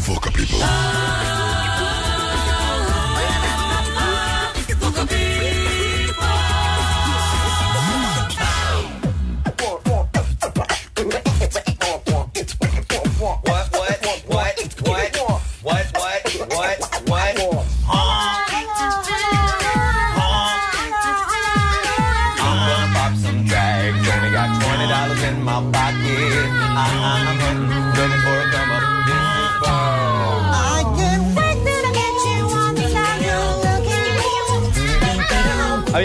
[0.00, 0.99] Voca People.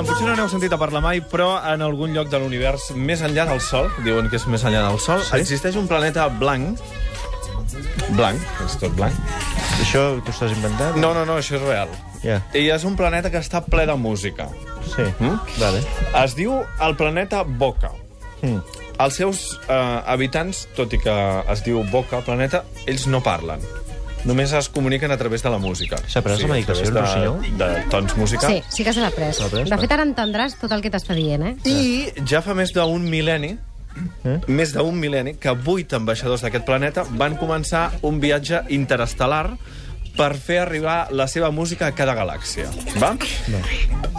[0.00, 3.20] Aviam, potser no n'heu sentit a parlar mai, però en algun lloc de l'univers més
[3.26, 5.34] enllà del Sol, diuen que és més enllà del Sol, sí?
[5.36, 6.80] existeix un planeta blanc,
[8.16, 9.18] blanc, és tot blanc.
[9.76, 10.96] Això t'ho estàs inventant?
[11.02, 11.92] No, no, no, això és real.
[12.24, 14.48] Ja, I és un planeta que està ple de música.
[14.88, 15.04] sí.
[15.18, 15.36] Mm?
[15.60, 15.84] Vale.
[16.22, 17.92] Es diu el planeta Boca.
[18.40, 18.64] Mm.
[19.04, 21.18] Els seus eh, habitants, tot i que
[21.52, 23.60] es diu Boca, planeta, ells no parlen.
[24.28, 25.96] Només es comuniquen a través de la música.
[26.06, 27.56] S'ha pres la medicació, través Rossinyol?
[27.58, 28.52] de, de tons musicals.
[28.52, 29.38] Sí, sí que se l'ha pres.
[29.50, 31.56] pres, De fet, ara entendràs tot el que t'està dient, eh?
[31.64, 33.56] I ja fa més d'un mil·lenni,
[34.24, 34.36] Eh?
[34.46, 39.56] més d'un mil·lenni, que vuit ambaixadors d'aquest planeta van començar un viatge interestel·lar
[40.16, 42.68] per fer arribar la seva música a cada galàxia.
[43.02, 43.16] Va?
[43.50, 43.58] No.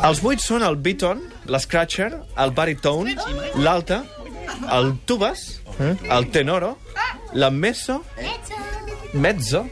[0.09, 3.15] Els vuit són el Beaton, l'Scratcher, el Baritone,
[3.55, 4.03] l'Alta,
[4.71, 5.95] el Tubas, Eh?
[6.11, 6.77] el Tenoro,
[7.33, 8.03] la Meso,
[9.13, 9.67] Mezzo,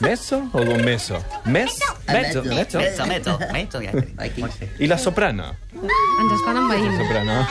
[0.00, 1.22] Meso o un Meso?
[1.44, 3.78] Mes, Mezzo, Mezzo, Mezzo, mezzo, mezzo.
[4.18, 4.44] Aquí.
[4.78, 5.56] i la Soprana.
[5.72, 6.96] Ens estan envaint.
[6.98, 7.46] Soprano.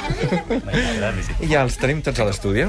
[1.39, 2.67] I ja els tenim tots a l'estudi.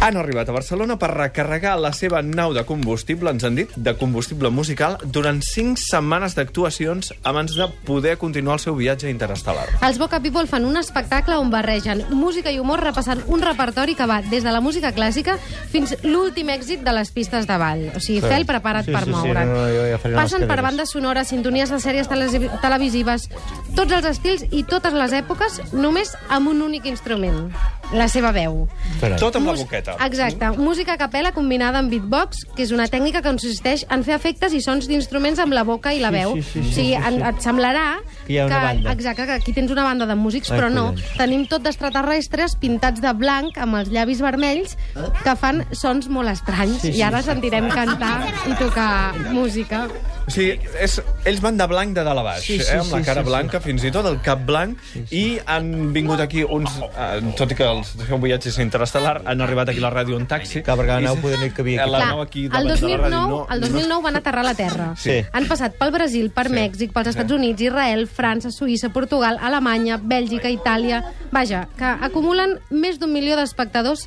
[0.00, 3.92] Han arribat a Barcelona per recarregar la seva nau de combustible, ens han dit, de
[4.00, 9.66] combustible musical, durant cinc setmanes d'actuacions abans de poder continuar el seu viatge interestel·lar.
[9.84, 14.06] Els Boca People fan un espectacle on barregen música i humor repassant un repertori que
[14.08, 15.34] va des de la música clàssica
[15.68, 17.84] fins l'últim èxit de les pistes de ball.
[17.92, 19.52] O sigui, fel prepara't Sí, per sí, sí, moure't.
[19.52, 23.28] no, no, jo ja Passen per bandes sonores, sintonies de sèries televisives,
[23.76, 27.50] tots els estils i totes les èpoques, només amb un únic instrument,
[27.92, 28.68] la seva veu.
[29.00, 29.18] Carai.
[29.18, 29.96] Tot amb la boqueta.
[30.06, 30.50] Exacte.
[30.58, 34.52] Música a capella combinada amb beatbox, que és una tècnica que consisteix en fer efectes
[34.54, 36.34] i sons d'instruments amb la boca i la Sí, veu.
[36.36, 37.08] sí, sí, o sí, sigui, sí, sí.
[37.08, 37.86] en- et semblarà
[38.26, 38.92] Que hi ha una banda.
[38.92, 40.86] Exacte, que aquí tens una banda de músics, Ai, però no.
[40.94, 41.04] collons.
[41.18, 44.76] Tenim tot d'extraterrestres pintats de blanc amb els llavis vermells
[45.24, 46.80] que fan sons molt estranys.
[46.82, 47.28] Sí, sí, I ara sí.
[47.30, 49.88] sentirem cantar i tocar música.
[50.30, 50.92] O sigui, és,
[51.26, 53.20] ells van de blanc de dalt a baix, Sí, sí, eh, amb la sí, cara
[53.20, 53.30] sí, sí.
[53.32, 54.78] blanca, fins i tot el cap blanc,
[55.10, 56.76] i han vingut aquí uns...
[56.94, 60.16] Eh, tot i que el seu viatge és interestel·lar, han arribat aquí a la ràdio
[60.20, 60.62] en taxi.
[60.62, 61.90] Clar, perquè la I nau poder no hi cabia aquí.
[61.90, 64.44] La Clar, nau aquí el davant de la 2009, ràdio no- el 2009 van aterrar
[64.44, 64.88] a la Terra.
[64.96, 65.18] Sí.
[65.32, 66.54] Han passat pel Brasil, per Sí.
[66.54, 71.02] Mèxic, pels Estats Units, Israel, França, Suïssa, Portugal, Alemanya, Bèlgica, Itàlia...
[71.32, 74.06] Vaja, que acumulen més d'un milió d'espectadors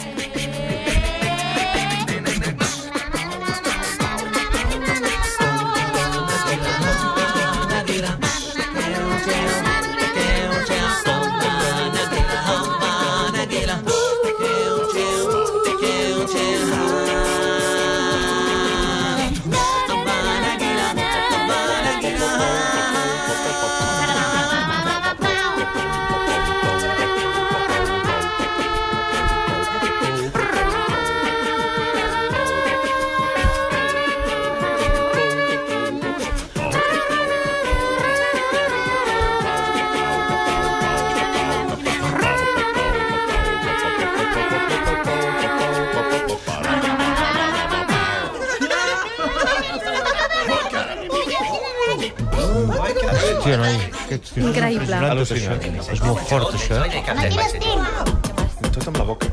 [54.39, 54.95] Increïble.
[55.11, 55.63] Al·lucinant.
[55.91, 56.81] És molt fort, això.
[56.87, 58.69] Aquí les tinc!
[58.71, 59.31] Tot amb la boca.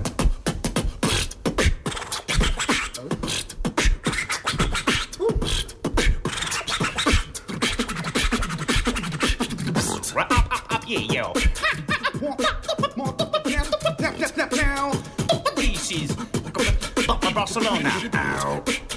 [17.39, 18.88] Barcelona.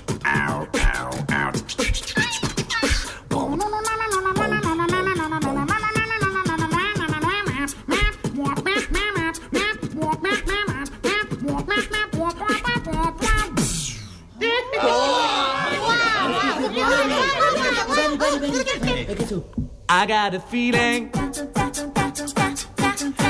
[19.89, 21.11] I got a feeling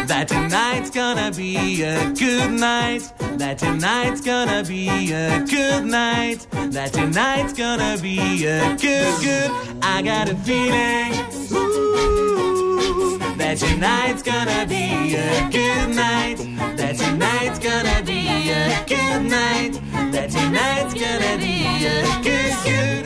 [0.08, 3.12] that tonight's gonna be a good night.
[3.38, 6.48] That tonight's gonna be a good night.
[6.52, 9.52] That tonight's gonna be a good, good.
[9.82, 11.14] I got a feeling
[11.52, 12.51] ooh,
[13.52, 16.38] that tonight's gonna be a good night.
[16.78, 19.74] That tonight's gonna be a good night.
[20.14, 23.06] That tonight's gonna be a good, good,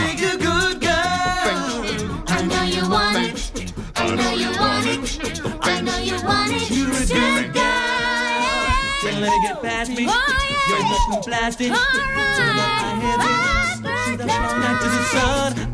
[0.00, 2.24] dig a good girl.
[2.28, 3.74] I know you want it.
[3.96, 5.40] I know you want it.
[5.60, 6.70] I know you want it.
[6.70, 8.64] You're a good girl.
[9.02, 10.06] Can't let it get past me.
[10.08, 11.68] Oh, You're looking plastic.
[11.68, 13.63] Turn up my.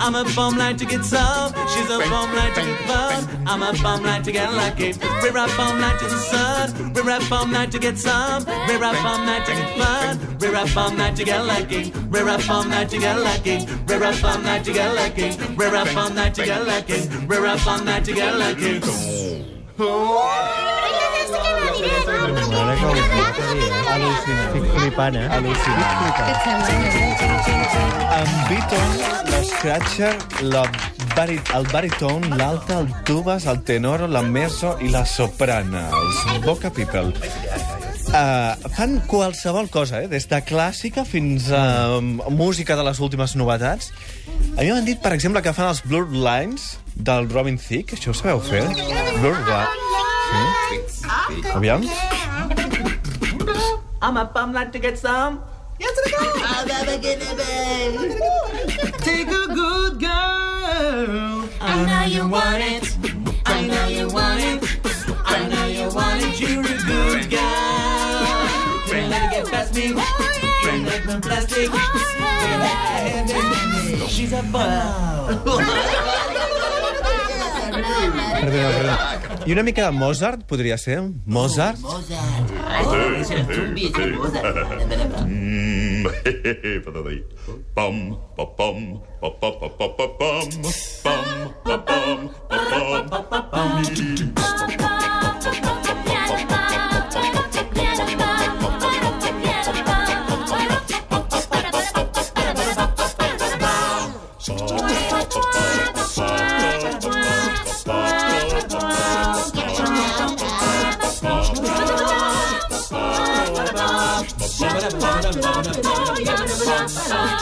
[0.01, 1.53] I'm a bum light to get some.
[1.69, 3.29] She's a bum light to get fun.
[3.47, 4.95] I'm a bum light to get lucky.
[5.23, 6.95] We're a bum light to the sun.
[6.95, 8.47] We're a bum light to get some.
[8.67, 10.39] We're a bum light to get fun.
[10.41, 11.93] We're a bum light to get lucky.
[12.11, 13.67] We're a bum light to get lucky.
[13.87, 15.37] We're a bum light to get lucky.
[15.55, 17.09] We're a bum light to get lucky.
[17.27, 18.81] We're a bum light to get lucky.
[21.81, 23.83] M'agrada com ho porta a dir, eh?
[23.95, 24.47] Al·lucinant.
[24.51, 25.27] Estic flipant, eh?
[25.39, 25.97] Al·lucinant.
[26.19, 26.91] Què et sembla?
[28.21, 28.91] En Beaton,
[29.31, 30.13] l'Scratcher,
[30.53, 30.65] la
[31.17, 36.71] bari, el baritone, l'alta, el tubes, el tenoro, la mezzo i la soprana, els Boca
[36.75, 37.15] People.
[38.11, 40.11] Uh, fan qualsevol cosa, eh?
[40.11, 43.93] des de clàssica fins a um, música de les últimes novetats.
[44.57, 47.97] A mi m'han dit, per exemple, que fan els Blurred Lines del Robin Thicke.
[47.97, 48.67] Això ho sabeu fer?
[49.23, 50.10] Blurred Lines.
[50.71, 51.43] Sí?
[51.53, 51.83] Aviam.
[54.01, 55.43] I'm a bum light to get some.
[55.79, 56.19] Yes, to go.
[58.99, 61.49] Take a good girl.
[61.61, 62.97] I know you want it.
[63.47, 64.63] I know you want it.
[65.25, 66.41] I know you want it.
[66.41, 68.27] You're a good girl.
[68.87, 69.93] Can't let it get past me.
[69.97, 70.01] Oh,
[70.63, 71.71] Can't let oh, me plastic.
[74.09, 76.27] She's a bum.
[78.51, 79.47] Perdona, perdona.
[79.47, 81.03] I una mica de Mozart, podria ser?
[81.25, 81.79] Mozart?
[85.27, 86.05] Mm,
[86.85, 87.25] Patati.
[87.75, 90.49] Bum, ba bum, ba ba ba ba ba bum,
[91.05, 91.27] bum,
[91.65, 95.00] ba bum, ba bum, ba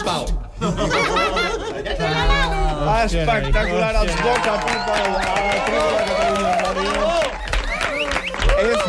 [0.04, 0.26] bum.
[3.08, 5.20] Espectacular, els Boca People a la
[5.66, 7.06] tribu de Catalunya Ràdio.
[8.58, 8.80] És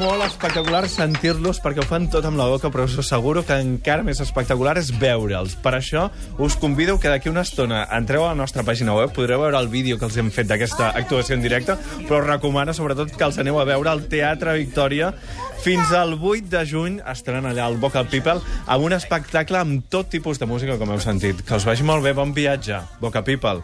[0.00, 4.04] molt, espectacular sentir-los perquè ho fan tot amb la boca, però us asseguro que encara
[4.06, 5.56] més espectacular és veure'ls.
[5.60, 6.06] Per això
[6.40, 9.68] us convido que d'aquí una estona entreu a la nostra pàgina web, podreu veure el
[9.68, 11.76] vídeo que els hem fet d'aquesta actuació en directe,
[12.08, 15.12] però us recomano sobretot que els aneu a veure al Teatre Victòria.
[15.60, 20.08] Fins al 8 de juny estaran allà al Vocal People amb un espectacle amb tot
[20.08, 21.44] tipus de música, com heu sentit.
[21.44, 22.80] Que us vagi molt bé, bon viatge.
[23.04, 23.60] Vocal People.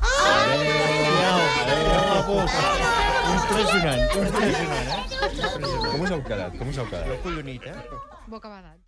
[3.36, 5.15] Impressionant, impressionant, eh?
[6.16, 6.54] Heu quedat?
[6.56, 7.18] Com us heu quedat?
[7.26, 7.74] Collonit, eh?
[8.32, 8.86] Boca badats.